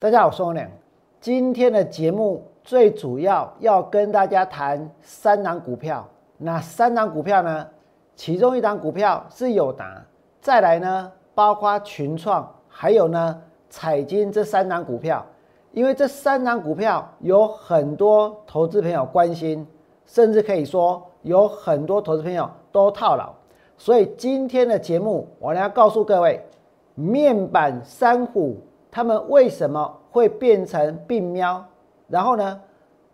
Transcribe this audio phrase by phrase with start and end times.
[0.00, 0.70] 大家好，我是王亮。
[1.20, 6.06] 今天的节目最主要要跟大家谈三档股票。
[6.36, 7.66] 那三档股票呢？
[8.14, 10.00] 其中一档股票是友达，
[10.40, 15.26] 再来呢，包括群创，还有呢彩金这三档股票。
[15.72, 19.66] 因为这三档股票有很多投资朋友关心，
[20.06, 23.34] 甚至可以说有很多投资朋友都套牢。
[23.76, 26.40] 所以今天的节目，我要告诉各位，
[26.94, 28.58] 面板三虎。
[28.90, 31.64] 他们为什么会变成病喵？
[32.08, 32.60] 然后呢，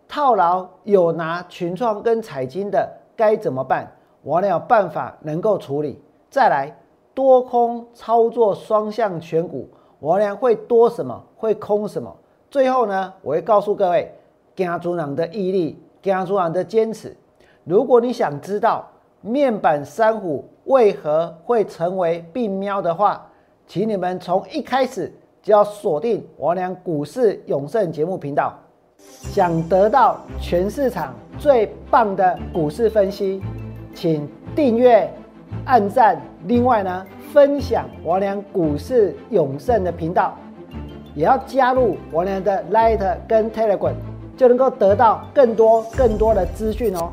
[0.07, 3.91] 套牢有拿群创跟彩金的该怎么办？
[4.23, 6.01] 我呢有办法能够处理。
[6.29, 6.75] 再来
[7.13, 9.69] 多空操作双向选股，
[9.99, 11.21] 我呢会多什么？
[11.35, 12.15] 会空什么？
[12.49, 14.13] 最后呢，我会告诉各位，
[14.55, 17.15] 家族长的毅力，家族长的坚持。
[17.63, 18.87] 如果你想知道
[19.21, 23.27] 面板三虎为何会成为病喵的话，
[23.67, 25.13] 请你们从一开始。
[25.45, 28.51] 就要锁定我俩股市永胜节目频道，
[28.97, 33.39] 想得到全市场最棒的股市分析，
[33.93, 35.07] 请订阅、
[35.65, 40.35] 按赞，另外呢，分享我俩股市永胜的频道，
[41.13, 43.93] 也要加入我俩的 Light 跟 Telegram，
[44.35, 47.11] 就能够得到更多更多的资讯哦。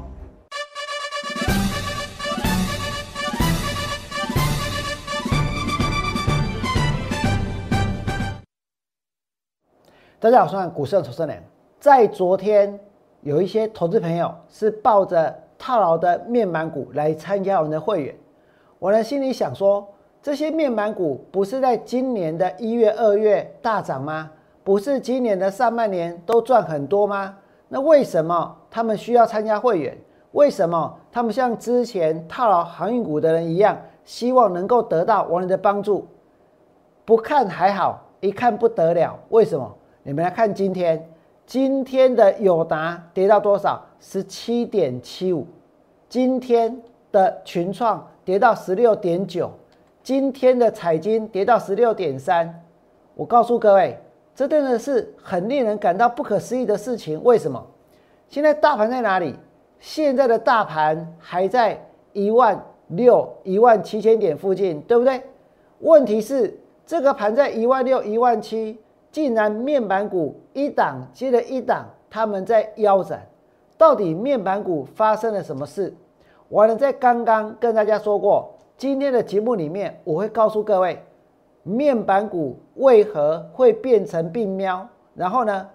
[10.23, 11.43] 大家好，我是股市的投资人。
[11.81, 12.79] 在昨天，
[13.23, 18.15] 有一些投资朋友是抱着套牢的面板股来参加我们的会员。
[18.79, 19.85] 我呢心里想说，
[20.23, 24.31] 这些面板股不是在今年的一月、二月大涨吗？
[24.63, 27.37] 不是今年的上半年都赚很多吗？
[27.67, 29.99] 那为什么他们需要参加会员？
[30.31, 36.07] 为什么他们像之前套牢航运股的人一样，希望能够得到我们的帮助？
[37.05, 39.19] 不看还好，一看不得了。
[39.31, 39.79] 为什么？
[40.05, 41.09] 你们来看今天，
[41.47, 43.81] 今天的友达跌到多少？
[44.01, 45.47] 十七点七五。
[46.09, 49.49] 今天的群创跌到十六点九。
[50.03, 52.53] 今天的彩金跌到十六点三。
[53.15, 53.97] 我告诉各位，
[54.35, 57.23] 这真的是很令人感到不可思议的事情。
[57.23, 57.65] 为什么？
[58.29, 59.37] 现在大盘在哪里？
[59.79, 61.81] 现在的大盘还在
[62.13, 65.23] 一万六、一万七千点附近，对不对？
[65.79, 68.77] 问题是这个盘在一万六、一万七。
[69.13, 73.25] 竟然面板股一档接着一档，他们在腰斩，
[73.79, 75.95] 到底面板股发生了什么事？
[76.49, 81.01] 我呢在刚刚跟大家说过，今天的节目里面我会告诉各位，
[81.63, 85.69] 面板股为何会变成病喵，然后呢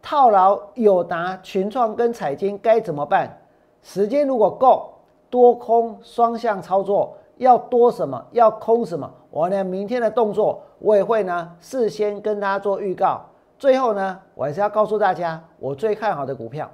[0.00, 3.38] 套牢友达、群创跟彩金该怎么办？
[3.82, 4.90] 时间如果够，
[5.30, 7.14] 多空双向操作。
[7.36, 8.26] 要多什么？
[8.32, 9.08] 要空什么？
[9.30, 13.20] 我呢，明天的动作我也会呢，事先跟大家做预告。
[13.58, 16.70] 最后呢，我还是要告诉大家我最看好的股票。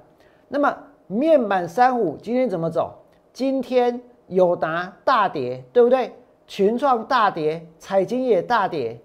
[0.47, 0.75] 那么
[1.07, 2.93] 面板三五今天怎么走？
[3.33, 6.13] 今天友达大跌，对不对？
[6.47, 8.99] 群创大跌，彩金也大跌。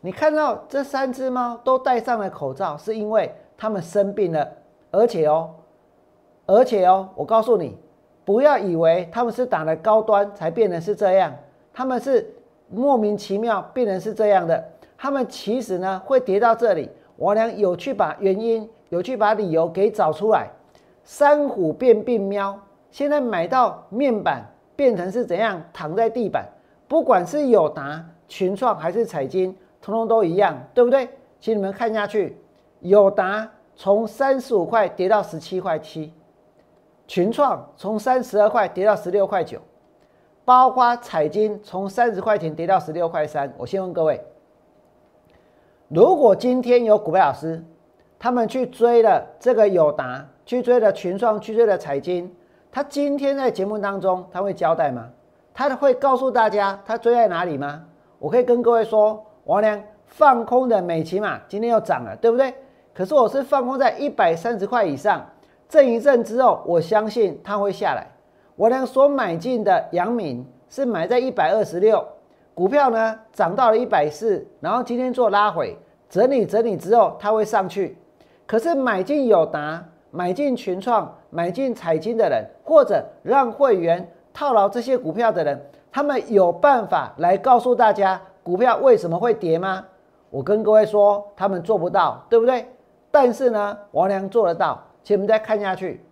[0.00, 4.48] 你看到这三只猫都戴上了口罩，是因为它们生病了。
[4.90, 5.50] 而且哦，
[6.46, 7.76] 而且哦，我告诉你。
[8.24, 11.32] 不要以为他们是打了高端才变成是这样，
[11.72, 12.28] 他们是
[12.68, 14.62] 莫名其妙病人是这样的。
[14.98, 20.48] 他们其实呢会跌到这里，我俩有去把原因，有去把理由给找出来。
[21.04, 22.58] 三虎变病喵，
[22.90, 24.44] 现在买到面板
[24.74, 26.48] 变成是怎样躺在地板，
[26.88, 31.08] 不管是友达、群创还是彩金，通通都一样，对不对？
[31.38, 32.36] 请你们看下去，
[32.80, 36.12] 友达从三十五块跌到十七块七。
[37.06, 39.60] 群创从三十二块跌到十六块九，
[40.46, 43.52] 包括彩金从三十块钱跌到十六块三。
[43.58, 44.22] 我先问各位，
[45.88, 47.62] 如果今天有股票老师，
[48.16, 52.32] 他们去追了这个友达，去追了群创，去追了彩金，
[52.70, 55.08] 他今天在节目当中他会交代吗？
[55.52, 57.84] 他会告诉大家他追在哪里吗？
[58.20, 62.54] 我可以跟各位说，王良放空的美琪玛今天又涨了，对不对？
[62.94, 65.26] 可是我是放空在一百三十块以上。
[65.68, 68.06] 震一震之后，我相信它会下来。
[68.56, 72.02] 我俩所买进的阳明是买在一百二十六，
[72.54, 75.76] 股票呢涨到了一百四，然后今天做拉回
[76.08, 77.98] 整理整理之后，它会上去。
[78.46, 85.60] 可是买进友达、买进群创、买进彩金的人，或者让会员套牢这些股票的人，
[85.92, 89.84] 他们有办法来告诉大家股票为什么会跌吗？
[90.30, 92.66] 我跟各位说，他们做不到，对不对？
[93.10, 94.82] 但是呢，王良做得到。
[95.02, 96.04] 请我们再看下去，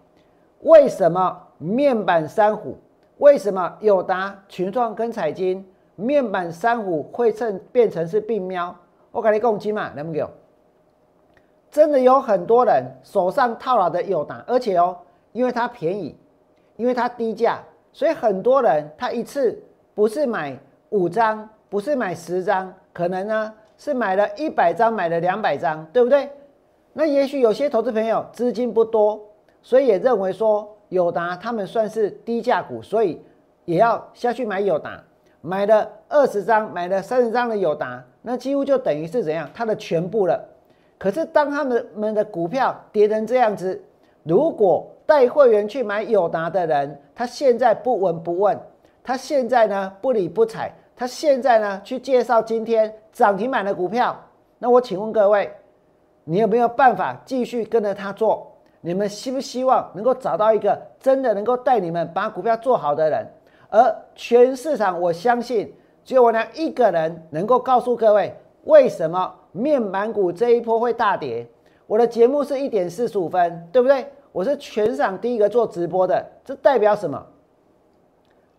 [0.60, 2.76] 为什么面板三虎？
[3.18, 5.64] 为什么友达、群创跟彩金
[5.94, 8.74] 面板三虎会成变成是病喵？
[9.12, 10.28] 我跟你讲，起嘛，能不能？
[11.70, 14.96] 真的有很多人手上套牢的友达，而且哦，
[15.32, 16.16] 因为它便宜，
[16.76, 17.60] 因为它低价，
[17.92, 19.60] 所以很多人他一次
[19.94, 20.58] 不是买
[20.90, 26.28] 五张，不是买十张，可能呢是买了一百张，买了两百张，对不对？
[26.92, 29.20] 那也许有些投资朋友资金不多，
[29.62, 33.20] 所以也认为说友达他们算是低价股，所以
[33.64, 35.02] 也要下去买友达，
[35.40, 40.42] 买了二十张，买了三十张的友达，那几乎就等于是怎样，它的全部了。
[40.98, 43.82] 可是当他们们的股票跌成这样子，
[44.22, 48.58] 如果带会员去买友达的人，他现在不闻不问，
[49.02, 54.18] 他现在呢不理不睬，他现在呢去介绍今天涨停板的股票，
[54.58, 55.50] 那我请问各位。
[56.26, 58.53] 你有没有办法继续跟着他做？
[58.86, 63.26] 你们希不希望能够找到一个真的能够带你们把股票做好的人？
[63.70, 71.46] 而全市场，我相信只有我娘一个人能够告诉各位，为什么面板股这一波会大跌？
[71.86, 74.06] 我的节目是一点四十五分，对不对？
[74.32, 77.26] 我是全场第一个做直播的，这代表什么？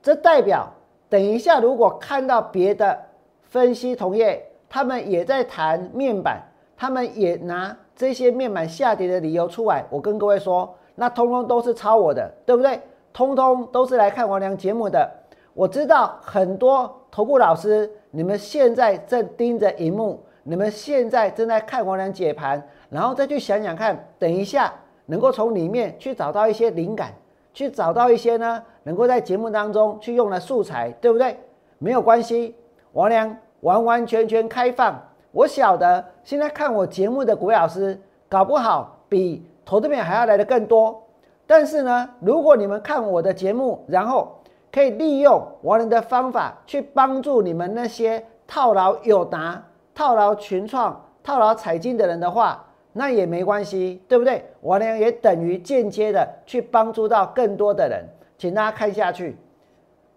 [0.01, 0.67] 这代表
[1.07, 2.99] 等一下如果看到别的
[3.43, 6.41] 分析同业，他们也在谈面板。
[6.77, 12.79] 他们也拿这些面板下跌的理由出来，我跟各位说，那通通都是抄我的，对不对？
[13.13, 15.09] 通通都是来看王良节目的。
[15.53, 24.73] 我知道很多头部老师，你们现在正盯着荧幕，你们现在正在看王良解盘，然后再去想想看，等一下
[25.05, 27.13] 能够从里面去找到一些灵感，
[27.53, 31.37] 去找到一些呢，能够在节目当中去用的素材，对不对？
[31.77, 32.53] 没有关系，
[32.91, 35.01] 王良完完全全开放。
[35.35, 37.99] 我晓得，现在看我节目的股老师，
[38.29, 41.03] 搞不好比投资面还要来的更多。
[41.45, 44.39] 但是呢，如果你们看我的节目，然后
[44.71, 49.61] 可以利用王仁的方法去帮助你们那些套牢友达、
[49.93, 54.41] 套牢群创、套牢彩金的人的话，那也没关系，对不对？
[54.61, 58.07] 王良也等于间接的去帮助到更多的人。
[58.37, 59.35] 请大家看下去，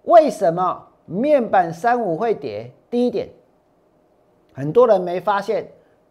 [0.04, 2.70] 为什么面板三五会跌？
[2.88, 3.28] 第一点。
[4.58, 5.64] 很多人没发现，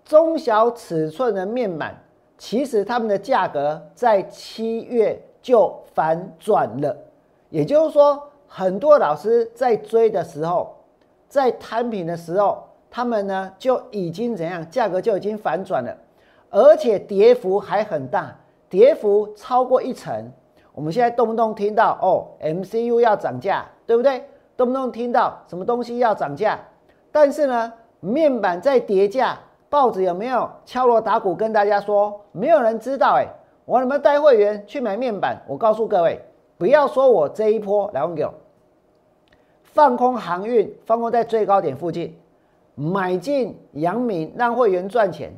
[0.06, 2.02] 中小尺寸的面板，
[2.38, 6.96] 其实它们的价格在七月就反转了。
[7.50, 10.74] 也就是说，很多老师在追的时候，
[11.28, 15.94] 在摊平的时候，他们呢就已经怎样，价格就已经反转了，
[16.50, 18.34] 而且跌幅还很大，
[18.70, 20.32] 跌幅超过一成。
[20.72, 24.24] 我们现在动不动听到哦，MCU 要涨价，对不对？
[24.56, 26.58] 动不动听到什么东西要涨价，
[27.12, 27.74] 但是呢？
[28.00, 29.38] 面板在跌价，
[29.70, 32.22] 报纸有没有敲锣打鼓跟大家说？
[32.32, 33.28] 没有人知道哎，
[33.66, 35.38] 我怎么带会员去买面板？
[35.48, 36.22] 我告诉各位，
[36.58, 38.34] 不要说我这一波来问给我
[39.64, 42.16] 放空航运，放空在最高点附近，
[42.76, 45.32] 买进阳明让会员赚钱。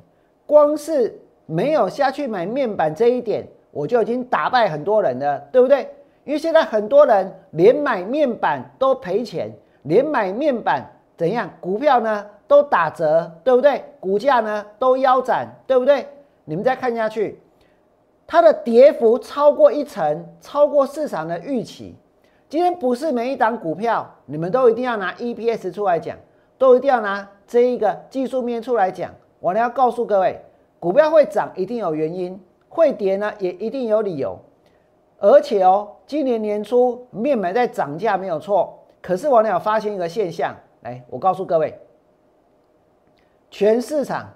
[0.46, 5.90] 光是没有下去买面板这一点，我就已经打败很多人了，对不对？
[6.26, 9.52] 因为现在很多人连买面板都赔钱，
[9.84, 10.86] 连买面板
[11.18, 11.50] 怎样？
[11.60, 12.26] 股票呢？
[12.50, 13.84] 都打折，对不对？
[14.00, 16.08] 股价呢都腰斩，对不对？
[16.46, 17.40] 你们再看下去，
[18.26, 21.96] 它的跌幅超过一成，超过市场的预期。
[22.50, 26.18] 今天不是每一档股票，你们都一定要拿 EPS 出来讲，
[26.58, 29.14] 都一定要拿这一个技术面出来讲。
[29.40, 30.42] 我呢要告诉各位，
[30.80, 34.36] 股票会涨一定有原因，会跌呢也一定有理由。
[35.20, 41.80] 而且哦，今年年初面板在涨价没有错，可是我呢有发现一个现象，来，我告诉各位。
[43.52, 44.30] 全市场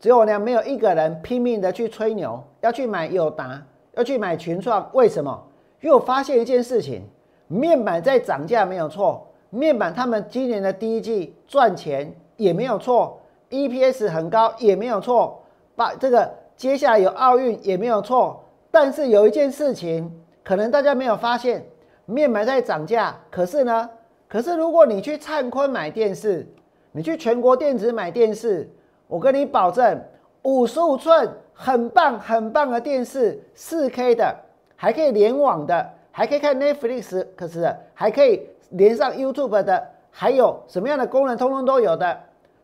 [0.00, 3.62] 只有我俩没有一个人拼命的去吹牛，要去买友达，
[3.94, 4.88] 要去买群创。
[4.92, 5.42] 为什么？
[5.80, 7.02] 因为我发现一件事情：
[7.46, 15.42] 面板在涨价没有错，面板他们今年的第一季赚钱也没有错，EPS 很高也没有错。
[15.76, 18.44] 把这个接下来有奥运也没有错。
[18.70, 20.10] 但是有一件事情，
[20.42, 21.64] 可能大家没有发现，
[22.06, 23.88] 面板在涨价，可是呢，
[24.28, 26.46] 可是如果你去灿坤买电视。
[26.96, 28.70] 你去全国电子买电视，
[29.08, 30.00] 我跟你保证，
[30.42, 34.32] 五十五寸很棒很棒的电视，四 K 的，
[34.76, 42.16] 还可以联网的，还可以看 Netflix，可是还可以连上 YouTube 的，还有什么样的功能，通通都有的。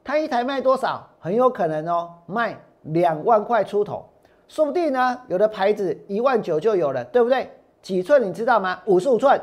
[0.05, 1.05] 它一台卖多少？
[1.19, 4.05] 很有可能哦，卖两万块出头，
[4.47, 7.51] 说不定呢，有的牌子一万九就有了，对不对？
[7.83, 8.81] 几寸你知道吗？
[8.85, 9.41] 五十五寸，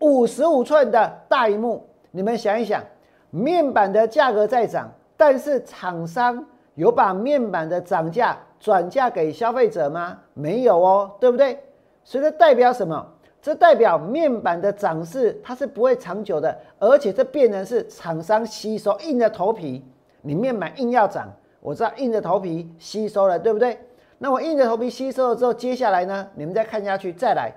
[0.00, 2.84] 五十五寸的大荧幕，你们想一想。
[3.30, 6.44] 面板的价格在涨，但是厂商
[6.74, 10.18] 有把面板的涨价转嫁给消费者吗？
[10.34, 11.58] 没有哦，对不对？
[12.04, 13.06] 所以这代表什么？
[13.40, 19.84] 这代表面板的涨势它是不会长久的，而且这变成是厂商吸收硬着头皮，
[20.22, 23.78] 你面板硬要涨，我知道硬着头皮吸收了，对不对？
[24.18, 27.52] 那我硬着头皮吸收了之后，接下来呢，你们再看下去，再来。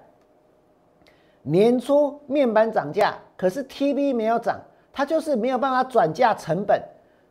[1.41, 4.61] 年初面板涨价，可是 TV 没有涨，
[4.93, 6.81] 它就是没有办法转嫁成本，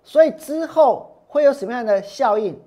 [0.02, 2.58] 所以之后会有什么样的效应？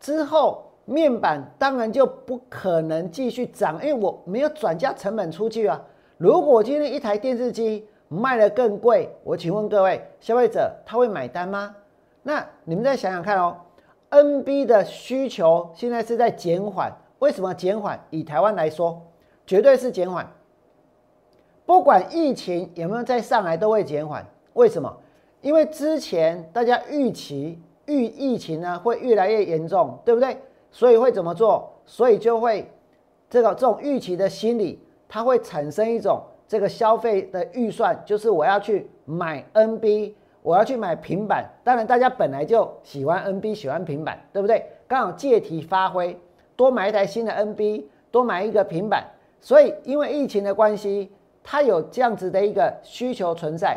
[0.00, 5.80] 之后面板当然就不可能继续涨，因为我没有转嫁成本出去啊。
[6.16, 11.74] 如果今天一台电视机卖的更贵，我请问各位消费者他会买单吗？
[12.22, 13.56] 那你们再想想看哦
[14.10, 17.98] ，NB 的需求现在是在减缓，为什么减缓？
[18.10, 19.00] 以台湾来说，
[19.46, 20.28] 绝对是减缓。
[21.64, 24.26] 不管疫情有没有再上来，都会减缓。
[24.54, 24.94] 为什么？
[25.40, 30.36] 因为之前大家预期预疫情呢会越来越严重，对不对？
[30.70, 31.72] 所以会怎么做？
[31.86, 32.70] 所以就会
[33.28, 34.78] 这个这种预期的心理，
[35.08, 41.48] 它会产生一种这个消费的预算，就是我要去买 NB，我要去买平板。
[41.64, 44.66] 当然，大家本来就喜欢 NB，喜欢平板，对不对？
[44.86, 46.18] 刚好借题发挥，
[46.56, 49.04] 多买一台新的 NB，多买一个平板。
[49.40, 51.10] 所以因为疫情的关系。
[51.42, 53.74] 它有这样子的一个需求存在，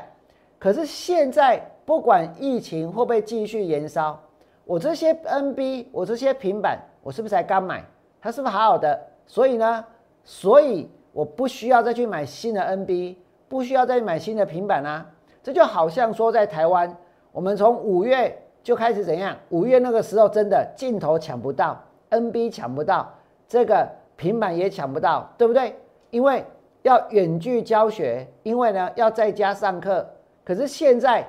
[0.63, 4.17] 可是现在不管疫情会不会继续延烧，
[4.63, 7.84] 我这些 NB，我这些平板，我是不是才刚买？
[8.22, 8.98] 它是不是好好的？
[9.27, 9.86] 所以呢，
[10.24, 13.17] 所以我不需要再去买新的 NB，
[13.50, 15.05] 不需要再买新的平板啊。
[15.41, 16.96] 这就好像说在台湾，
[17.34, 19.36] 我们从五月就开始怎样？
[19.50, 21.77] 五月那个时候真的镜头抢不到
[22.10, 23.13] ，NB 抢不到，
[23.50, 25.75] 这个平板也抢不到，对不对？
[26.10, 26.46] 因为
[26.84, 30.08] 要远距教学，因为呢要在家上课。
[30.43, 31.25] 可是现在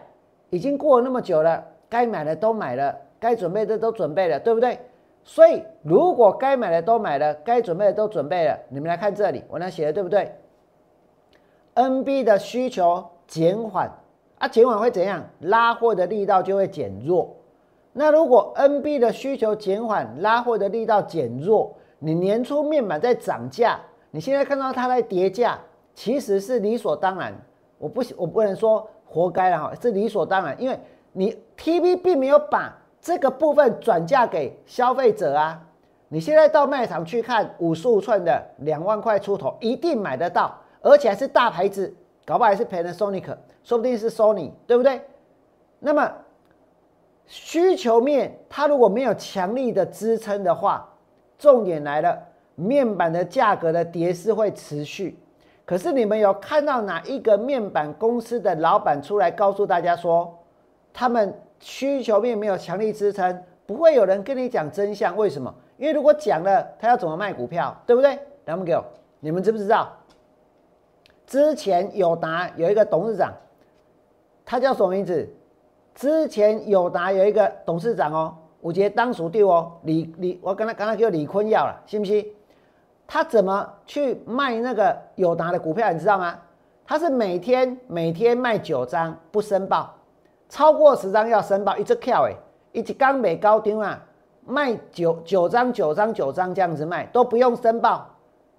[0.51, 4.79] 已经过了那么久了，该买的都买了，该准备的都准备了，对不对？
[5.23, 10.31] 所以如果该买的都买了，该准备的都准备了，你们来看这里，我那写的对不对
[11.75, 13.91] ？NB 的需求减缓
[14.39, 15.25] 啊，减缓会怎样？
[15.41, 17.35] 拉货的力道就会减弱。
[17.93, 23.81] 那如果 NB 的需求减缓，拉货的力道减弱，你年初面板在涨价。
[24.11, 25.59] 你现在看到它在叠价，
[25.95, 27.33] 其实是理所当然。
[27.79, 30.77] 我不我不能说活该了哈，是理所当然，因为
[31.13, 35.63] 你 TV 并没有把这个部分转嫁给消费者啊。
[36.09, 40.53] 你现在到卖场去看五十五寸的两万块出头，一定买得到，
[40.83, 41.95] 而且还是大牌子，
[42.27, 45.01] 搞不好还是 Panasonic，说不定是 Sony，对不对？
[45.79, 46.13] 那么
[47.27, 50.89] 需求面它如果没有强力的支撑的话，
[51.39, 52.19] 重点来了。
[52.57, 55.19] 面板的价格的跌势会持续，
[55.65, 60.37] 可是你们有看到哪一个面板公司的老板出来告诉大家说，
[60.93, 63.43] 他们需求面没有强力支撑？
[63.67, 65.55] 不会有人跟你讲真相，为什么？
[65.79, 68.11] 因为如果讲了，他要怎么卖股票，对不对？
[68.45, 68.79] 来，我们给
[69.21, 69.91] 你们知不知道？
[71.27, 73.33] 之前友达有一个董事长，
[74.45, 75.27] 他叫什么名字？
[75.95, 82.31] 之前友达有一个董事长哦，我觉得当属对哦，李李，我刚才刚才叫李坤耀了，信不信？
[83.07, 85.93] 他怎么去卖那个友达的股票？
[85.93, 86.37] 你知道吗？
[86.87, 89.95] 他是每天每天卖九张不申报，
[90.49, 92.35] 超过十张要申报，一直跳哎，
[92.73, 93.99] 一直刚美高丢啊，
[94.45, 98.07] 卖九九张九张九张这样子卖都不用申报。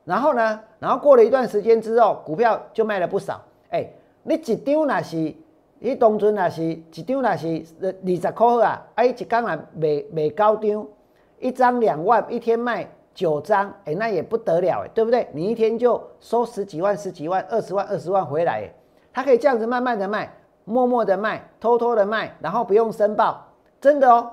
[0.03, 3.41] 然后呢，然后过了一段时间之后，股票就卖了不少。
[3.69, 3.87] 哎，
[4.23, 5.35] 你一张那是，
[5.79, 10.87] 你当初那是一张那是二十块啊，哎，一刚啊卖卖高张，
[11.39, 12.87] 一张两万，一天卖。
[13.15, 15.27] 九张，哎，那也不得了，哎，对不对？
[15.31, 18.73] 你一天就收十几万、十几万、二十万、二十万回来，哎，
[19.13, 20.31] 他可以这样子慢慢的卖，
[20.65, 23.43] 默默的卖，偷偷的卖，然后不用申报，
[23.79, 24.29] 真的哦。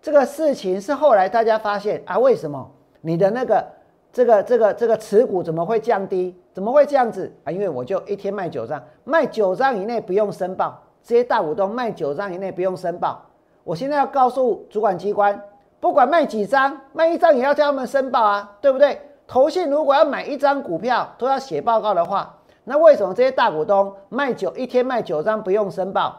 [0.00, 2.70] 这个事情是后来大家发现啊，为什么
[3.02, 3.64] 你的那个
[4.10, 6.34] 这个这个这个持股怎么会降低？
[6.54, 7.52] 怎么会这样子啊？
[7.52, 13.20] 因为我就一天卖九张，卖九张以内不用申报，这些大股东卖九张以内不用申报。
[13.64, 15.38] 我现在要告诉主管机关。
[15.80, 19.00] 不管卖几张，卖一张也要叫他们申报啊，对不对？
[19.26, 26.18] 投信如果要买一张股票都要写报告的话，那为什么这些大股东卖九一天卖九张不用申报，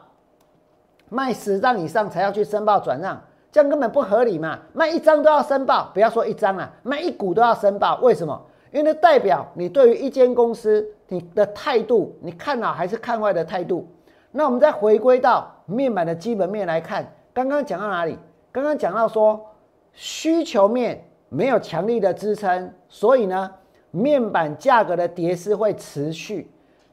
[1.10, 3.20] 卖十张以上才要去申报转让？
[3.52, 4.60] 这样根本不合理嘛！
[4.74, 8.40] 卖一张都要申报，不要说一张啊，卖一股都要申报，为什么？
[8.72, 13.88] 因为代表你对于一间公司你的态度，你看好还是看坏的态度。
[14.32, 18.20] 那我们再回归到面板的基本面来看，刚刚讲到哪里？
[18.52, 19.46] 刚刚讲到说。
[19.92, 23.52] 需求面没有强力的支撑，所以呢，
[23.92, 26.50] 面板价格的跌势会持续。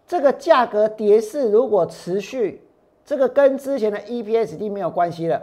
[0.09, 2.67] 这个价格跌势如果持续，
[3.05, 5.41] 这个跟之前的 EPSD 没有关系了。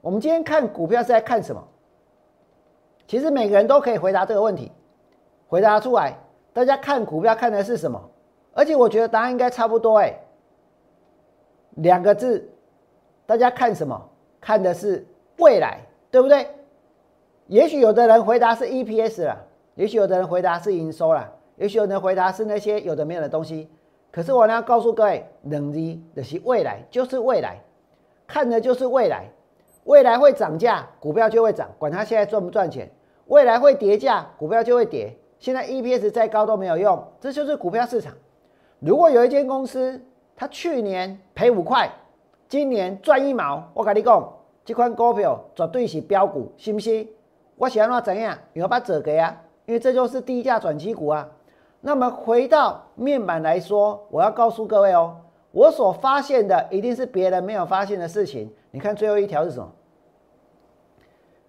[0.00, 1.66] 我们今天看股票是在看什么？
[3.08, 4.70] 其实每个人都可以回答这个问题，
[5.48, 6.16] 回答出来。
[6.52, 8.00] 大家看股票看的是什么？
[8.52, 10.14] 而且我觉得答案应该差不多哎，
[11.76, 12.48] 两个字，
[13.26, 14.00] 大家看什么？
[14.40, 15.04] 看的是
[15.40, 15.80] 未来，
[16.10, 16.46] 对不对？
[17.46, 19.36] 也许有的人回答是 EPS 了，
[19.74, 23.68] 也许有的人回答是营收了，也许有人回答是那些有的没有的东西。
[24.12, 27.60] 可是我呢告诉各位，能力的是未来，就是未来，
[28.26, 29.24] 看的就是未来，
[29.84, 32.88] 未来会涨价，股票就会涨，管它现在赚不赚钱。
[33.26, 35.16] 未来会跌价，股票就会跌。
[35.38, 38.12] 现在 EPS 再高都没有用，这就是股票市场。
[38.80, 40.00] 如果有一间公司，
[40.36, 41.90] 它去年赔五块，
[42.48, 44.32] 今年赚一毛，我跟你讲，
[44.64, 47.08] 这款股票绝对是标股，信不信？
[47.56, 48.36] 我想要怎样？
[48.52, 49.36] 你要把折给啊，
[49.66, 51.28] 因为这就是低价转机股啊。
[51.80, 55.16] 那么回到面板来说，我要告诉各位哦，
[55.52, 58.52] 我所发现的一定是别人没有发现的事情。
[58.70, 59.70] 你看最后一条是什么？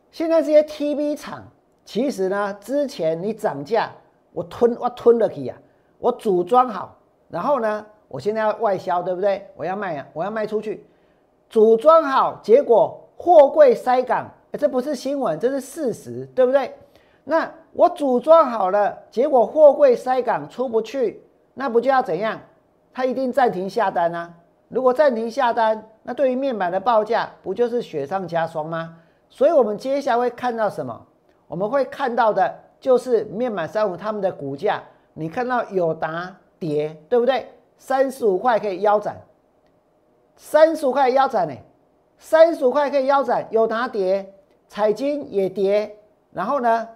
[0.09, 1.43] 现在这些 TV 厂。
[1.83, 3.91] 其实呢，之前你涨价，
[4.33, 5.55] 我吞我吞了去呀，
[5.97, 6.95] 我组装好，
[7.27, 9.45] 然后呢，我现在要外销，对不对？
[9.55, 10.85] 我要卖啊，我要卖出去，
[11.49, 16.73] 组装好，结果货柜塞港，这不是新闻，这是事实，对不对？
[17.23, 21.21] 那我组装好了，结果货柜塞港出不去，
[21.53, 22.39] 那不就要怎样？
[22.91, 24.33] 他一定暂停下单啊！
[24.69, 28.97] 如果暂停下单，那对于面板的报价不就是雪上加霜吗？
[29.29, 31.05] 所以我们接下来会看到什么？
[31.47, 34.81] 我们会看到的就是面板三五他们的股价，
[35.13, 37.47] 你看到有达跌，对不对？
[37.77, 39.15] 三十五块可以腰斩，
[40.35, 41.53] 三十五块腰斩呢，
[42.23, 44.31] 三十五块可以腰斩，友达跌，
[44.67, 45.97] 彩金也跌，
[46.31, 46.87] 然后呢，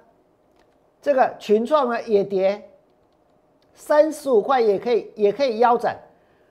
[1.01, 2.70] 这个群创呢也跌，
[3.74, 5.98] 三十五块也可以也可以腰斩。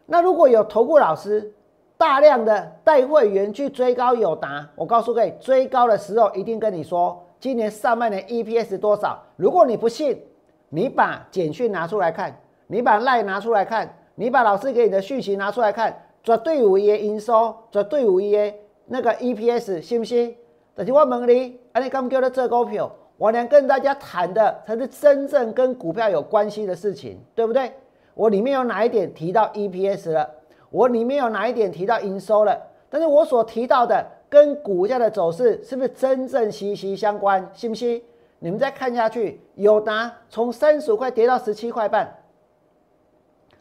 [0.07, 1.54] 那如果有投顾老师
[1.97, 7.25] 大量的带会员去追高友达，我告诉各位，追高的时候一定跟你说。
[7.38, 9.23] 今年上半年 EPS 多少？
[9.37, 10.21] 如果你不信，
[10.69, 18.52] 你把简讯拿出来看，你把赖拿出来看，你把老师给你的讯息拿出来看，绝对有一个营收，绝对有一个
[18.87, 20.37] 那个 EPS，信不信？
[20.75, 27.73] 但是我问你，啊，你刚叫的这股票，我能跟大家谈的才是真正跟股票有关系的事情，对不对？
[28.14, 30.31] 我里面有哪一点提到 EPS 了？
[30.70, 32.61] 我里面有哪一点提到营收了？
[32.90, 34.05] 但是我所提到的。
[34.27, 37.49] 跟股价的走势是不是真正息息相关？
[37.53, 38.03] 信不信？
[38.40, 42.12] 你们再看下去，友达从三十五块跌到十七块半，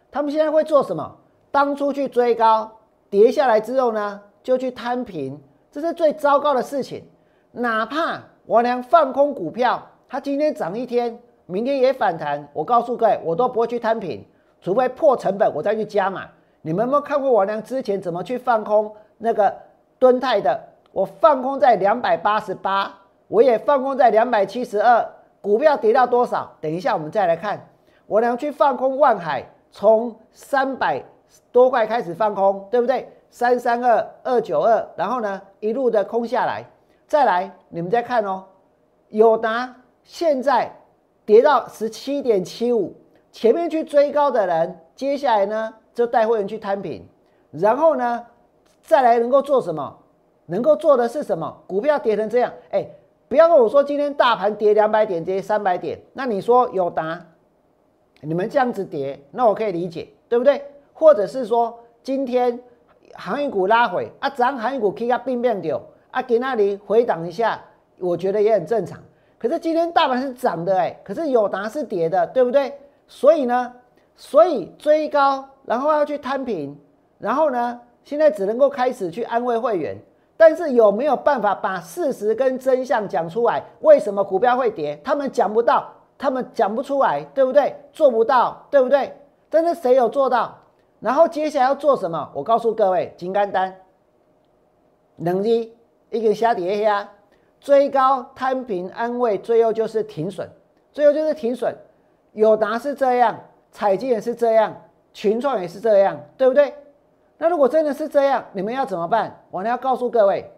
[0.09, 1.15] 他们现在会做什么？
[1.51, 2.71] 当初去追高，
[3.07, 7.03] 跌下来之后呢，就去摊平，这是最糟糕的事情。
[7.51, 14.23] 哪怕我娘放空股票，它今天涨一天，明天也反弹，我告诉各位，我都不会去摊平，
[14.61, 16.27] 除非破成本，我再去加码。
[16.61, 19.51] 你们有没有看过我娘之前怎么去放空那个？
[19.99, 20.59] 敦泰的，
[20.91, 22.93] 我放空在两百八十八，
[23.29, 25.07] 我也放空在两百七十二，
[25.39, 26.51] 股票跌到多少？
[26.59, 27.65] 等一下我们再来看。
[28.05, 31.01] 我俩去放空万海，从三百
[31.53, 33.07] 多块开始放空，对不对？
[33.33, 36.63] 三三二二九二，然后呢一路的空下来，
[37.07, 38.43] 再来你们再看哦。
[39.09, 40.71] 友达现在
[41.25, 42.95] 跌到十七点七五，
[43.31, 47.03] 前面去追高的人，接下来呢就带会员去摊平，
[47.49, 48.23] 然后呢？
[48.83, 49.97] 再来能够做什么？
[50.45, 51.63] 能够做的是什么？
[51.65, 52.87] 股票跌成这样，哎，
[53.27, 57.19] 不要跟我说今天大盘跌两百点，跌三百点，那你说友达？
[58.21, 60.63] 你们这样子跌，那我可以理解，对不对？
[60.93, 62.59] 或者是说今天
[63.15, 67.59] 航运股拉回啊，涨航运股可以它并变掉啊，给那里回档一下，
[67.99, 68.99] 我觉得也很正常。
[69.37, 72.73] 可是今天大盘是涨的，哎，可是友达是跌的，对不对？
[73.07, 73.73] 所以呢，
[74.15, 76.77] 所以追高，然后要去摊平，
[77.19, 77.79] 然后呢？
[78.03, 79.97] 现在只能够开始去安慰会员，
[80.35, 83.63] 但是有没有办法把事实跟真相讲出来？
[83.79, 84.99] 为什么股票会跌？
[85.05, 87.73] 他们讲不到，他们讲不出来，对不对？
[87.93, 89.17] 做不到，对不对？
[89.49, 90.57] 但是谁有做到？
[91.03, 92.31] 然后接下来要做什么？
[92.33, 93.75] 我告诉各位，金刚单，
[95.17, 95.75] 能力
[96.09, 97.09] 一个下跌下，
[97.59, 100.49] 追高摊平安慰，最后就是停损，
[100.93, 101.75] 最后就是停损。
[102.31, 103.37] 友达是这样，
[103.69, 104.73] 彩金也是这样，
[105.11, 106.73] 群创也是这样，对不对？
[107.37, 109.43] 那如果真的是这样，你们要怎么办？
[109.51, 110.49] 我要告诉各位，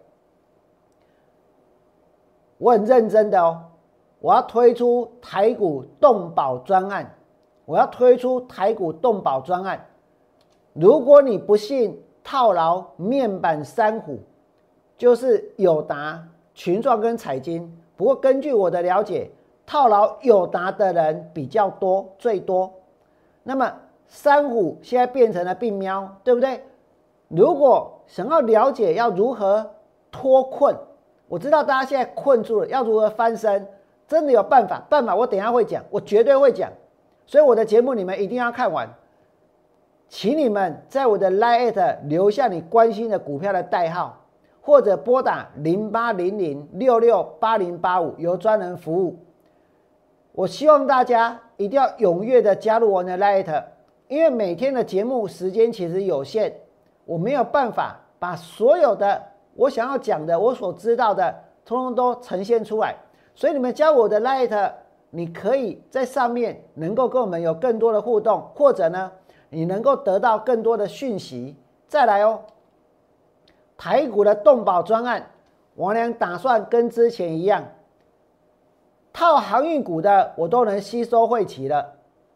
[2.58, 3.64] 我很认真的哦，
[4.20, 7.12] 我要推出台股动保专案，
[7.64, 9.84] 我要推出台股动保专案。
[10.78, 14.18] 如果你不信套牢面板三虎，
[14.98, 16.22] 就是友达、
[16.54, 17.74] 群创跟彩金。
[17.96, 19.30] 不过根据我的了解，
[19.64, 22.70] 套牢友达的人比较多，最多。
[23.42, 23.72] 那么
[24.06, 26.62] 三虎现在变成了病喵，对不对？
[27.28, 29.70] 如果想要了解要如何
[30.10, 30.76] 脱困，
[31.26, 33.66] 我知道大家现在困住了，要如何翻身，
[34.06, 34.80] 真的有办法。
[34.90, 36.70] 办法我等下会讲，我绝对会讲。
[37.24, 38.88] 所以我的节目你们一定要看完，
[40.08, 44.24] 请你们在我的 Line 留下你关心的股票的代号，
[44.60, 49.16] 或者拨打零八零零六六八零八五，由专人服务。
[50.32, 53.64] 我希望大家一定要踊跃的加入我的 Light，
[54.06, 56.52] 因为每天的节目时间其实有限，
[57.04, 59.22] 我没有办法把所有的
[59.54, 62.94] 我想要讲的、我所知道的，通通都呈现出来。
[63.34, 64.72] 所以你们加我的 Light，
[65.10, 69.10] 你可以在上面能够跟我们有更多的互动，或者呢，
[69.48, 71.56] 你能够得到更多的讯息。
[71.88, 72.40] 再来哦，
[73.76, 75.30] 台股的动保专案，
[75.76, 77.64] 王良打算跟之前一样。
[79.12, 81.94] 套航运股的我都能吸收汇齐了，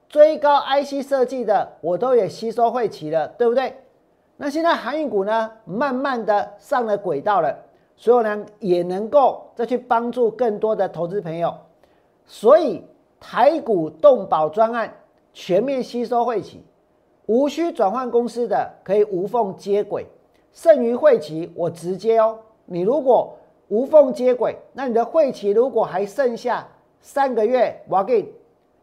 [0.08, 3.74] 追高 IC 设计的我都也吸收汇齐了，对不对？
[4.36, 7.54] 那现在航运股呢，慢慢的上了轨道了，
[7.96, 11.54] 所以呢也能够再去帮助更多的投资朋友。
[12.24, 12.82] 所以
[13.18, 14.90] 台股动保专案
[15.34, 16.64] 全面吸收汇齐，
[17.30, 20.04] 无需转换公司的可以无缝接轨，
[20.52, 23.36] 剩余汇期我直接哦，你如果。
[23.72, 26.66] 无缝接轨，那你的会期如果还剩下
[27.00, 28.34] 三个月，我给，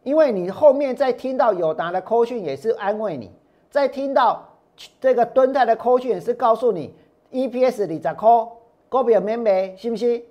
[0.02, 3.30] 因为你后面再听到友达的扣讯也是安慰你，
[3.68, 4.42] 再听到
[4.98, 6.94] 这个敦泰的扣讯也是告诉你
[7.30, 8.50] EPS 里在扣，
[8.88, 10.24] 高比有没没，信不信？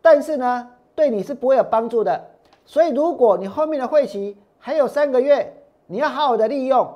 [0.00, 2.24] 但是呢，对你是不会有帮助的。
[2.64, 5.52] 所以如果你后面的会期还有三个月，
[5.88, 6.88] 你要好好的利用，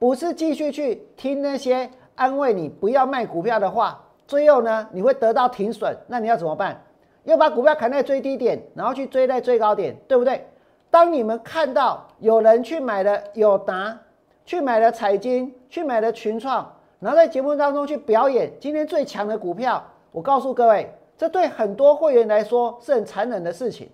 [0.00, 4.02] 不是继续去听那些安慰你不要卖股票的话。
[4.26, 6.82] 最后呢，你会得到停损，那你要怎么办？
[7.24, 10.46] 要把股票砍在最低点，然后去追在最高点，对不对？
[10.88, 13.98] 当你们看到有人去买了友达，
[14.46, 23.90] 去买了彩金，去买了群创，然后在节目当中去表演今天最强的股票，我告诉各位，这对很多会员来说是很残忍的事情，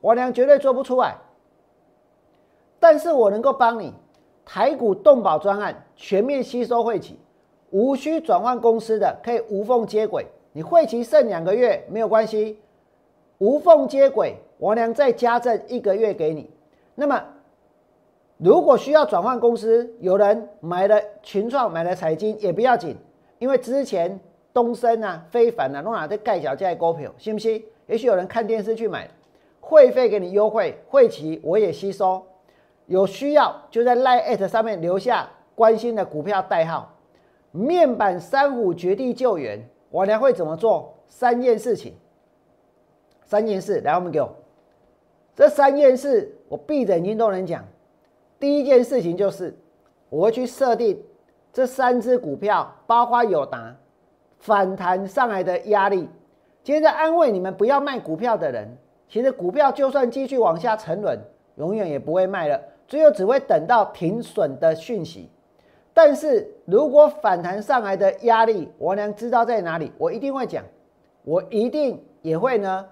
[0.00, 1.14] 我娘绝对做不出来。
[2.80, 3.94] 但是我能够帮你，
[4.44, 7.18] 台股动保专案全面吸收汇集。
[7.70, 10.26] 无需转换公司的，可以无缝接轨。
[10.52, 12.56] 你会期剩两个月没有关系，
[13.38, 16.48] 无缝接轨，王良再加赠一个月给你。
[16.94, 17.20] 那么，
[18.36, 22.96] 如果需要转换公司，有人买了群创，买了彩金也不要紧，
[23.40, 24.20] 因为之前
[24.52, 27.64] 东升啊、非凡啊，弄哪在盖小价股票，信不信？
[27.88, 29.10] 也许有人看电视去买，
[29.60, 32.24] 会费给你优惠，会期我也吸收。
[32.86, 36.90] 有需要就在 Line 上面留下关心的股票代号。
[37.50, 40.92] 面板三虎绝地救援，我娘会怎么做？
[41.06, 41.94] 三件事情，
[43.24, 44.34] 三件事，来，我们给我
[45.36, 47.64] 这三件事，我闭着眼睛都能讲。
[48.40, 49.56] 第一件事情就是，
[50.08, 51.00] 我会去设定
[51.52, 53.76] 这三只股票，包括友达
[54.38, 56.08] 反弹上来的压力。
[56.64, 58.76] 接着安慰你们不要卖股票的人，
[59.08, 61.16] 其实股票就算继续往下沉沦，
[61.56, 65.30] 永远也不会卖了，最后只会等到停损的讯息。
[65.92, 70.64] 但是如果反弹上来的压力，我娘知道在哪里，我一定会讲，
[71.22, 72.84] 我一定也会呢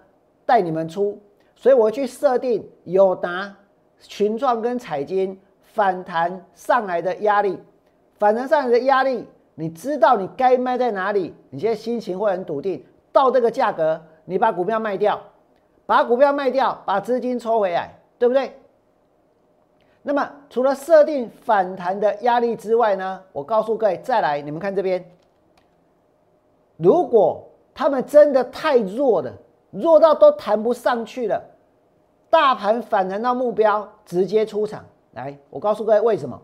[0.46, 1.20] 带你们出，
[1.56, 3.52] 所以我去设定友达、
[3.98, 7.58] 群创跟彩金反弹上来的压力，
[8.18, 9.26] 反弹上来的压力，
[9.56, 15.20] 你知道你该卖在哪里，你现在心情会很笃定，到这个价格，你把股票卖掉，
[15.86, 18.52] 把股票卖掉，把资金抽回来，对不对？
[20.02, 23.22] 那么除了设定反弹的压力之外呢？
[23.32, 25.04] 我告诉各位，再来，你们看这边，
[26.76, 29.32] 如果他们真的太弱了，
[29.70, 31.40] 弱到都弹不上去了，
[32.28, 34.84] 大盘反弹到目标，直接出场。
[35.12, 36.40] 来，我告诉各位为什么？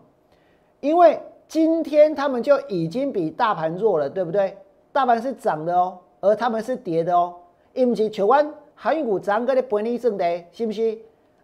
[0.79, 4.57] 因为今天他们就已经比大盘弱了，对不对？
[4.93, 7.35] 大盘是涨的哦，而他们是跌的哦。
[7.73, 10.97] 因为台湾航运股涨个的本利正的，是不是？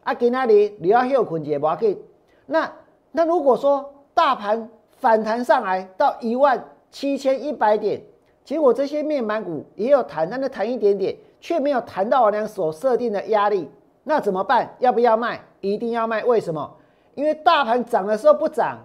[0.06, 2.00] 啊，今那里你要休困也不要紧。
[2.46, 2.72] 那
[3.12, 8.00] 那如果说大盘反弹上来到一万七千一百点，
[8.44, 13.68] 结果这些面板股也有弹，但是弹一点点，却没有弹到我俩所设定的压力，
[14.04, 14.76] 那怎么办？
[14.78, 15.42] 要不要卖？
[15.60, 16.24] 一定要卖。
[16.24, 16.78] 为什么？
[17.16, 18.78] 因为大盘涨的时候不涨，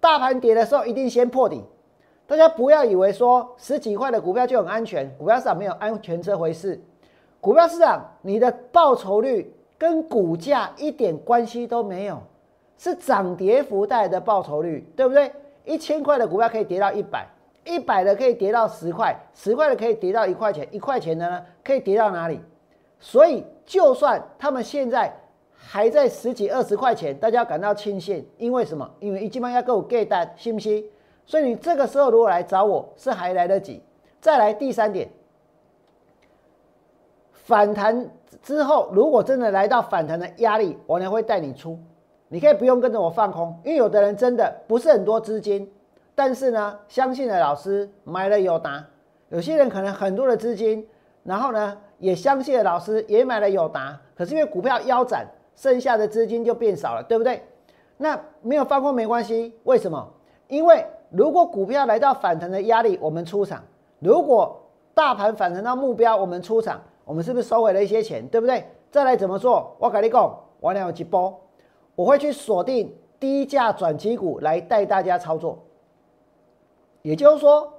[0.00, 1.62] 大盘跌的时候一定先破底。
[2.26, 6.82] 大家不要以为说十几块的股票就很安全，股票市场没有安全这回事。
[7.40, 9.54] 股票市场你的报酬率。
[9.76, 12.22] 跟股价一点关系都没有，
[12.78, 15.32] 是涨跌幅带来的报酬率，对不对？
[15.64, 17.26] 一千块的股票可以跌到一百，
[17.64, 22.40] 一百的可以跌到十块，十块的可以跌到一块钱，一块钱的呢可以跌到哪里？
[23.00, 25.12] 所以，就算他们现在
[25.52, 28.90] 还在十几二十块钱，大家要感到庆幸，因为什么？
[29.00, 30.84] 因为一基本要给我给单，信不信？
[31.26, 33.82] 所以你这个时候如果来找我是还来得及。
[34.20, 35.08] 再来第三点。
[37.32, 38.08] 反弹
[38.42, 41.78] 之后，如果真的来到反弹的压力，我呢会带你出。
[42.28, 45.70] 你可以不用跟着我放空，因为有的人真的不是很多资金，
[46.14, 48.84] 但是呢，相信了老师买了友达，
[49.28, 50.84] 有些人可能很多的资金，
[51.22, 57.42] 然后呢也相信了老师，也买了友达，可是因为股票腰斩，剩下的资金就变少了，对不对？
[57.96, 60.12] 那没有放空没关系，为什么？
[60.48, 63.60] 因为如果股票来到反弹的压力，我们出场；
[64.00, 64.60] 如果
[64.92, 68.64] 大盘反弹到目标，我们出场，我们是不是收回了一些钱，对不对？
[68.90, 69.76] 再来怎么做？
[69.78, 71.40] 我跟你讲，我两有几波，
[71.94, 75.58] 我会去锁定低价转机股来带大家操作。
[77.02, 77.72] 也就是说，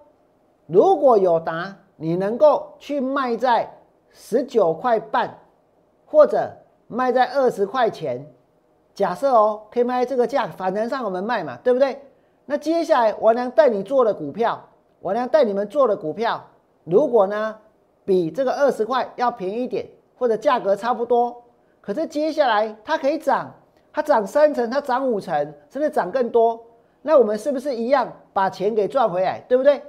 [0.67, 3.71] 如果有答，你能够去卖在
[4.11, 5.39] 十九块半，
[6.05, 6.51] 或者
[6.87, 8.31] 卖在二十块钱。
[8.93, 11.99] 假设哦，可以卖这个价，反弹上我们卖嘛，对不对？
[12.45, 14.61] 那接下来王良带你做的股票，
[15.01, 16.41] 王良带你们做的股票，
[16.83, 17.57] 如果呢
[18.05, 19.85] 比这个二十块要便宜一点，
[20.17, 21.43] 或者价格差不多，
[21.81, 23.51] 可是接下来它可以涨，
[23.91, 25.33] 它涨三成，它涨五成，
[25.69, 26.59] 甚至涨更多，
[27.01, 29.81] 那我们是不是一样把钱给赚回来，对不对？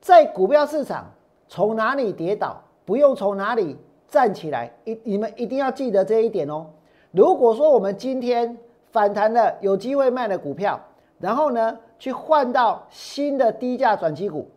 [0.00, 1.10] 在股票市场，
[1.46, 6.66] 从哪里跌倒，不用从哪里站起来，一你们一定要记得这一点哦。
[7.12, 8.58] 如果说我们今天
[8.90, 10.80] 反弹了，有机会卖的股票，
[11.18, 14.50] 然后呢，去换到新的低价转机股，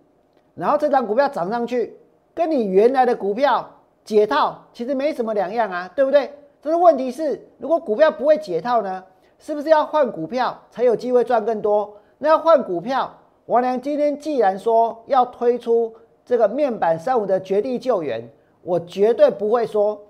[0.55, 1.95] 然后这张股票涨上去，
[2.35, 3.67] 跟你原来的股票
[4.03, 6.31] 解套，其实没什么两样啊，对不对？
[6.61, 9.03] 但是问题是，如果股票不会解套呢，
[9.39, 11.97] 是不是要换股票才有机会赚更多？
[12.17, 13.11] 那要换股票，
[13.47, 18.29] 王良今天既然说要推出这个面板三五的绝地救援，
[18.61, 20.01] 我绝对不会说。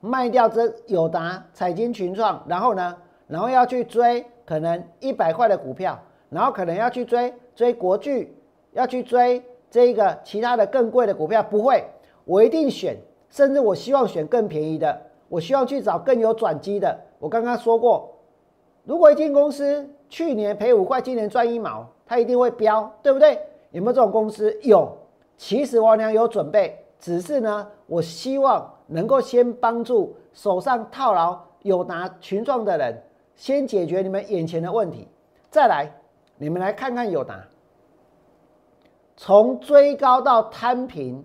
[0.00, 2.94] 卖掉这友达、彩金、群创，然后呢，
[3.26, 8.36] 然后要去追可能一百块的股票，然后可能要去追追国巨，
[8.72, 9.42] 要去追
[9.74, 11.84] 这一个其他的更贵的股票，不会，
[12.24, 12.96] 我一定选，
[13.28, 14.96] 甚至我希望选更便宜的，
[15.28, 16.96] 我希望去找更有转机的。
[17.18, 18.08] 我刚刚说过，
[18.84, 23.36] 如果一间公司去年赔五块，今年赚一毛，它一定会飙，对不对？
[23.72, 24.56] 有没有这种公司？
[24.62, 24.96] 有，
[25.36, 28.70] 其实王良有准备，只是呢，我希望。
[28.86, 33.02] 能够先帮助手上套牢有拿群状的人，
[33.34, 35.08] 先解决你们眼前的问题，
[35.50, 35.90] 再来，
[36.36, 37.42] 你们来看看有拿，
[39.16, 41.24] 从追高到摊平，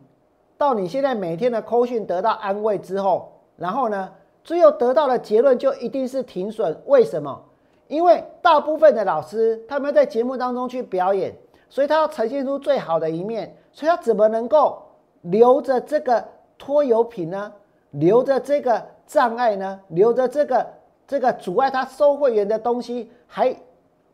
[0.58, 4.12] 到你现在每天的扣讯得到安慰之后，然后呢，
[4.44, 6.82] 最后得到的结论就一定是停损。
[6.86, 7.44] 为什么？
[7.88, 11.36] 因为大部分的老师他们在节目当中去表演，
[11.70, 14.82] 所以他要呈现出最好的一面，所以他怎么能够
[15.22, 16.24] 留着这个？
[16.62, 17.54] 拖油瓶呢，
[17.92, 20.68] 留着这个障碍呢，留着这个
[21.08, 23.56] 这个阻碍他收会员的东西，还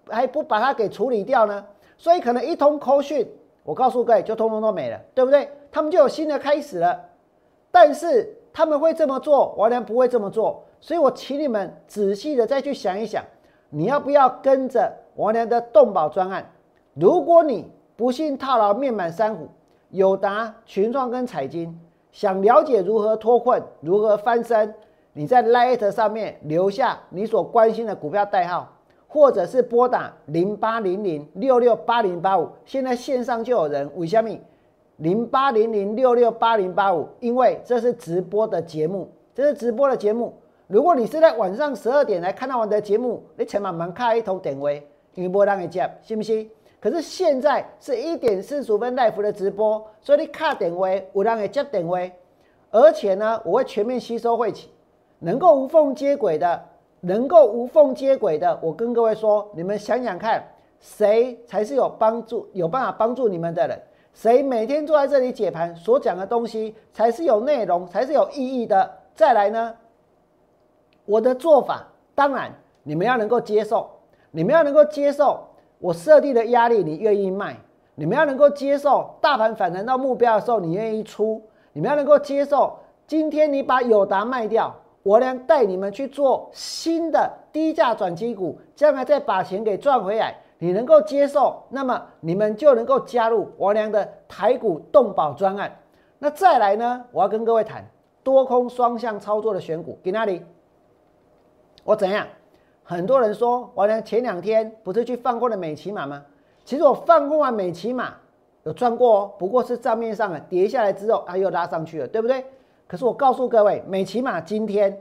[0.07, 1.65] 还不把它给处理掉呢？
[1.97, 3.27] 所以可能一通扣讯，
[3.65, 5.49] 我告诉各位，就通通都没了，对不对？
[5.69, 6.97] 他们就有新的开始了。
[7.69, 10.63] 但是他们会这么做，王良不会这么做。
[10.79, 13.21] 所以我请你们仔细的再去想一想，
[13.69, 16.49] 你要不要跟着王良的动保专案？
[16.93, 19.49] 如果你不幸套牢面板三虎、
[19.89, 21.77] 友达、群创跟彩金。
[22.11, 24.73] 想了解如何脱困、如何翻身，
[25.11, 28.71] 你在 Light 上面留下你所关心的股票代号，
[29.15, 32.49] 或者是拨打零八零零六六八零八五。
[32.65, 34.41] 现在线上就有人为虾米
[34.97, 40.33] 零八零零六六八零八五，因为这是直播的节目，这是直播的节目。
[40.67, 46.49] 如果你是在晚上十二点来看到我的节目，你请慢慢开一通点位，因为不让你接，信不信？
[46.81, 52.11] 可是现在是一点四十五分 live 的直播，所以你卡点位，我让你接点位，
[52.69, 54.69] 而且呢，我会全面吸收会起，
[55.19, 56.61] 能够无缝接轨的，
[57.05, 60.43] 能够无缝接轨的，我跟各位说，你们想想看，
[60.79, 63.79] 谁才是有帮助、有办法帮助你们的人？
[64.11, 68.91] 谁每天坐在这里解盘所讲的东西才是有内容、才是有意义的？
[69.13, 69.75] 再来呢，
[71.05, 73.87] 我的做法，当然你们要能够接受，
[74.31, 75.39] 你们要能够接受。
[75.77, 77.55] 我设定的压力，你愿意卖？
[77.93, 81.39] 你们要能够接受大盘反弹到目标的时候，你愿意出？
[81.73, 84.73] 你们要能够接受今天你把友达卖掉，
[85.05, 91.61] 我俩带你们去做新的低价转机股，将来再把钱给赚回来，你能够接受？
[91.69, 95.71] 那么你们就能够加入我俩的台股动保专案。
[96.17, 97.05] 那再来呢？
[97.11, 97.85] 我要跟各位谈
[98.23, 100.43] 多空双向操作的选股，给哪里？
[101.83, 102.25] 我怎样？
[102.83, 106.25] 很多人说，我娘前两天不是去放过了美骑马吗？
[106.63, 108.15] 其实我放过完美骑马
[108.63, 112.43] 有赚过哦，不过是账面上啊跌下来之后，它又拉上去了，对不对？
[112.87, 114.95] 可是我告诉各位，美骑马今天，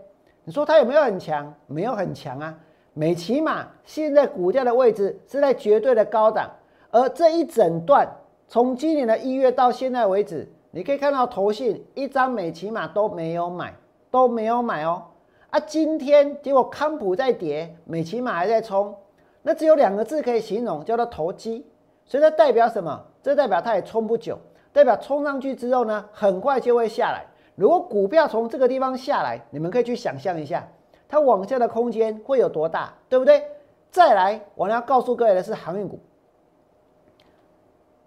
[0.45, 1.53] 你说它有没有很强？
[1.67, 2.55] 没有很强啊。
[2.95, 6.49] 美骑马现在股价的位置是在绝对的高档，
[6.91, 8.09] 而这一整段
[8.47, 13.75] 从今年的一月到现在为止，你可以看到投信一张美骑马都没有买，
[14.11, 15.03] 都没有买哦。
[15.51, 18.95] 啊，今天结果康普在跌，美骑马还在冲，
[19.43, 21.67] 那只有两个字可以形容，叫做投机。
[22.07, 23.05] 所以它代表什么？
[23.23, 24.39] 这代表它也冲不久。
[24.73, 27.25] 代表冲上去之后呢，很快就会下来。
[27.55, 30.67] 如果股票从这个地方下来，你们可以去想象一下，
[31.09, 33.45] 它往下的空间会有多大，对不对？
[33.91, 36.01] 再来，我要告诉各位的是航运股。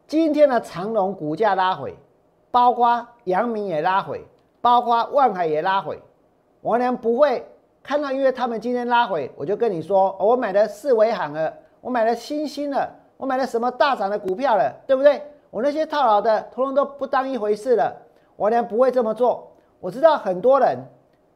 [0.05, 1.95] 今天的长龙股价拉回，
[2.51, 4.25] 包括阳明也拉回，
[4.60, 6.01] 包括万海也拉回。
[6.60, 7.45] 我娘不会
[7.81, 15.21] 看到，因为他们今天拉回，我就跟你说，我买了四维行了，我买了新兴了，我买了什么大涨的股票了，对不对？
[15.49, 17.95] 我那些套牢的，通通都不当一回事了。
[18.38, 19.52] 王良不会这么做。
[19.80, 20.78] 我知道很多人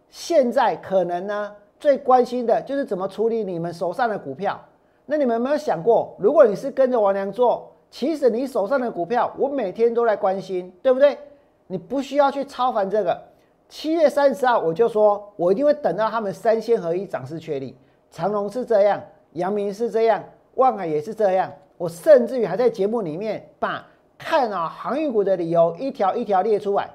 [0.10, 4.60] 现在可能呢，最关心的就是怎么处理你们手上的股票。
[5.06, 7.70] 那你们有没有想过，如果你是跟着王良做？
[7.90, 11.18] 其实你手上的股票，我每天都在关心，对不对？
[11.68, 13.22] 你不需要去超凡这个。
[13.68, 17.78] 七月三十号我就说，我一定会等到他们三线合一涨势确立。
[18.10, 19.02] 长隆是这样，
[19.34, 20.24] 阳明是这样，
[20.56, 21.52] 万海也是这样。
[21.78, 23.86] 我甚至于还在节目里面把
[24.24, 26.90] 看啊航运股的理由一条一条列出来。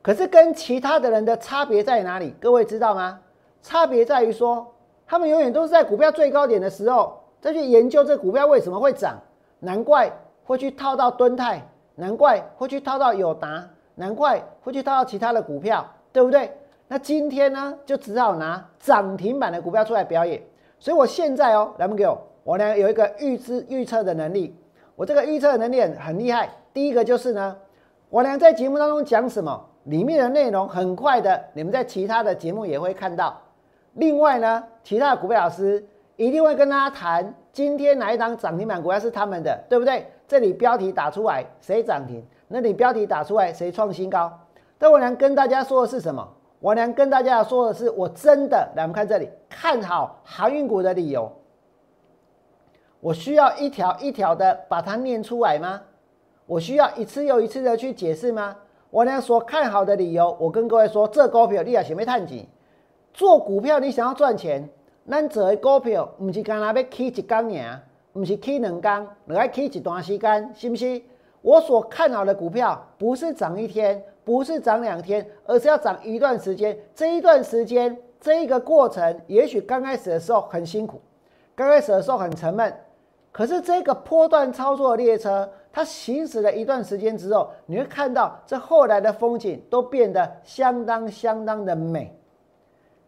[0.00, 2.34] 可是跟其他的人的差别在哪里？
[2.40, 3.20] 各位知道吗？
[3.62, 4.66] 差别在于说，
[5.06, 7.20] 他们永远都是在股票最高点的时候。
[7.40, 9.20] 再去研究这股票为什么会涨，
[9.58, 10.12] 难怪
[10.44, 11.60] 会去套到敦泰，
[11.96, 16.56] 难怪会去套到友达，难怪会去套到其他的股票，对不对？
[16.86, 20.40] 那今天呢，就只好拿涨停板的股票出来表演。
[20.78, 24.56] 所以我现在哦，来不给我，我呢有一个预知预测的能力，
[24.96, 26.48] 我这个预测能力很很厉害。
[26.72, 27.56] 第一个就是呢，
[28.08, 33.40] 我俩在节目当中讲什么，里面的内容很快的，你们在其他的节目也会看到。
[33.94, 35.86] 另外呢，其他的股票老师。
[36.16, 40.06] 一定会跟大家谈今天哪一档涨停板股票是他们的，对不对？
[40.28, 44.30] 这里标题打出来谁涨停，那里标题打出来谁创新高。
[44.78, 46.26] 但我娘跟大家说的是什么？
[46.60, 51.32] 我娘跟大家说的是，我真的来，我们看这里看好航运股的理由。
[53.02, 55.82] 我需要一条一条的把它念出来吗？
[56.46, 58.56] 我需要一次又一次的去解释吗？
[58.90, 62.48] 我娘所看好的理由，我跟各位说，这股票你也想要探底，
[63.12, 64.68] 做股票你想要赚钱。
[65.10, 67.80] 咱做的股票，唔是干那要起一天尔，
[68.12, 71.02] 唔是起两天，你要起一段时间，是不是？
[71.40, 76.78] 我所看好的股票，不是涨一天，不是涨两天，而是要涨一段时间。
[76.94, 81.00] 这一段时间，这一个过程，也许刚开始的时候很辛苦，
[81.56, 82.72] 刚开始的时候很沉闷。
[83.32, 92.14] 可是这个波段操作列车，它行驶了一段时间之后，你会看到这后来的风景都变得相当相当的美。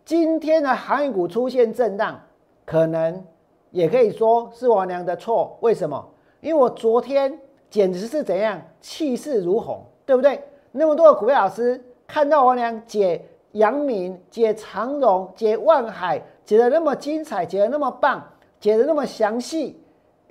[0.04, 2.18] 今天的航运股出现震荡，
[2.64, 3.22] 可能
[3.70, 5.56] 也可以说是王良的错。
[5.60, 6.02] 为什么？
[6.40, 10.42] 因为我昨天简直是怎样气势如虹，对不对？
[10.72, 18.22] 那么多的股票老师看到王良解阳明、解长荣、解万海，解的那么精彩，解的那么棒，
[18.58, 19.82] 解的那么详细，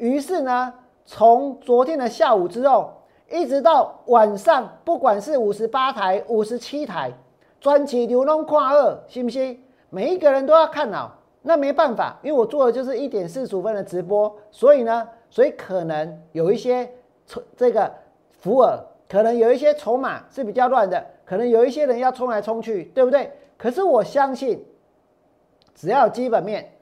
[0.04, 0.74] 于是呢，
[1.06, 2.92] 从昨天的下午之后，
[3.32, 7.10] 一直到晚上，不管是五十八台、五十七台。
[7.62, 9.64] 专辑流动跨二，信不信？
[9.90, 16.92] 每一个人都要看好，那没办法，因为我做的就是一点四十五分的直播，所以呢，所以可能有一些
[17.56, 17.90] 这个
[18.42, 23.32] 浮尔，可能有一些筹码是比较乱的，可能有一些人要冲来冲去，对不对？
[23.58, 24.62] 可是我相信，
[25.74, 26.73] 只要基本面，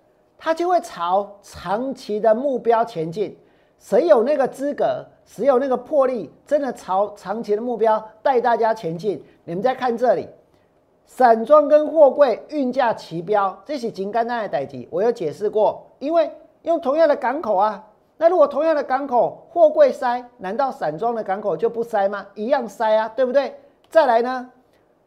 [0.44, 3.38] 它就会朝长期的目标前进。
[3.78, 9.24] 谁有那个资格，谁有那个魄力，真的朝长期的目标带大家前进？
[9.44, 10.28] 你们再看这里。
[11.06, 15.86] 散装跟货柜运价齐标，这是金刚单的代级，我有解释过。
[16.00, 16.32] 因为
[16.64, 17.84] 用同样的港口啊，
[18.18, 22.26] 那如果同样的港口货柜塞，难道散装的港口就不塞吗？
[22.34, 23.56] 一样塞啊，对不对？
[23.90, 24.50] 再来呢，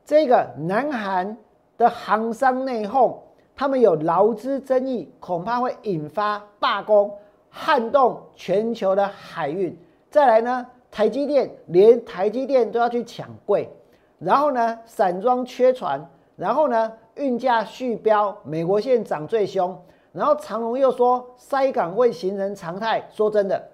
[0.04, 1.36] 这个南韩
[1.76, 3.16] 的航商内讧，
[3.56, 7.16] 他们有劳资争议，恐怕会引发罢工，
[7.50, 9.76] 撼动全球的海运。
[10.10, 13.68] 再来呢，台积电连台积电都要去抢柜。
[14.18, 16.04] 然后呢，散装缺船，
[16.36, 19.76] 然后呢，运价续标，美国现涨最凶。
[20.12, 23.06] 然后长隆又说塞港会形成常态。
[23.12, 23.68] 说真的，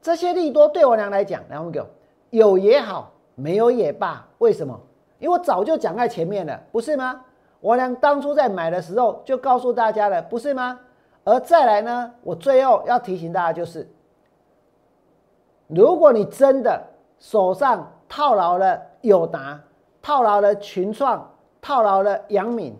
[0.00, 1.82] 这些利多对我娘来讲，来我们给
[2.30, 4.26] 有也好，没有也罢。
[4.38, 4.80] 为什么？
[5.18, 7.24] 因为我早就讲在前面了，不是吗？
[7.64, 10.78] 我娘当初在买的时候就告诉大家了，不是吗？
[11.24, 13.88] 而再来呢，我最后要提醒大家就是，
[15.66, 16.78] 如果你真的
[17.18, 18.80] 手上套牢了。
[19.00, 19.60] 友达
[20.00, 22.74] 套牢了群创，套牢了阳敏。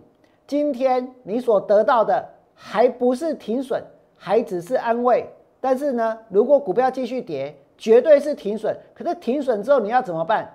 [0.47, 3.83] 今天你所得到的还不是停损，
[4.17, 5.27] 还只是安慰。
[5.61, 8.75] 但是呢，如果股票继续跌，绝对是停损。
[8.95, 10.51] 可是停损之后你要怎么办？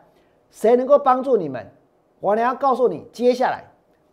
[0.51, 1.65] 谁能够帮助你们？
[2.19, 3.63] 我呢要告诉你，接下来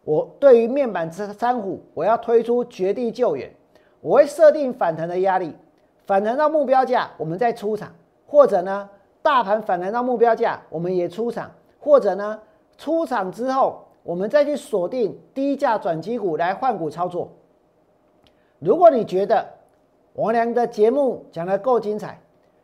[0.08, 3.54] 我对于面板三三虎，我要推出绝地救援。
[4.00, 5.54] 我会设定反弹的压力，
[6.06, 7.94] 反弹到目标价，我们再出场。
[8.26, 8.90] 或者呢，
[9.22, 12.40] 大盘反弹到目标价，我们也出场，或者呢，
[12.78, 17.30] 出场之后，我们再去锁定低价转机股来换股操作。
[18.60, 19.46] 如果你觉得
[20.14, 22.18] 王良的节目讲的够精彩，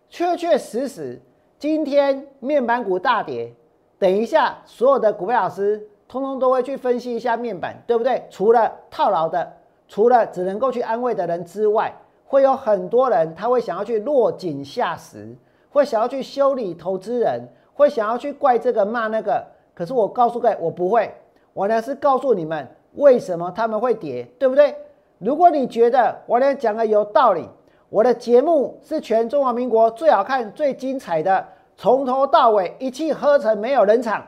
[0.07, 1.21] 确确实实，
[1.59, 3.53] 今天面板股大跌，
[3.99, 8.23] 等一下所有的股票老师通通都会去分析一下面板，对不对？
[8.29, 9.53] 除了套牢的，
[9.87, 11.93] 除了只能够去安慰的人之外，
[12.25, 15.35] 会有很多人他会想要去落井下石，
[15.69, 19.45] 会想要去修理投资人，会想要去怪这个骂那个。
[19.73, 21.11] 可是我告诉各位，我不会，
[21.53, 24.75] 我呢是告诉你们为什么他们会跌，对不对？
[25.17, 27.47] 如果你觉得我呢讲的有道理，
[27.89, 34.23] 我的节目是全中华民国最好看、最精彩的，从头到尾一气呵成，没有冷场，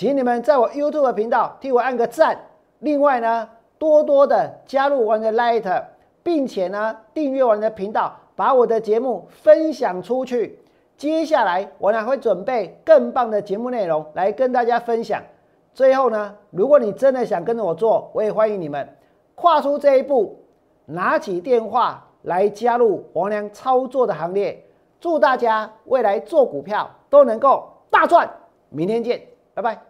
[0.00, 2.40] 请你们在我 YouTube 频道替我按个赞。
[2.78, 3.46] 另外呢，
[3.76, 5.84] 多多的加入我的 Light，
[6.22, 10.58] 并且呢订阅我的频道，把我的节目分享出去。
[10.96, 15.22] 接下来我呢会准备更棒的节目内容来跟大家分享。
[15.74, 18.88] 最后呢，如果你真的想跟着我做，我也欢迎你们。
[19.34, 20.42] 跨出这一步，
[20.86, 24.64] 拿起电话来加入王良操作的行列。
[24.98, 28.26] 祝大家未来做股票都能够大赚！
[28.70, 29.20] 明天见，
[29.52, 29.89] 拜拜。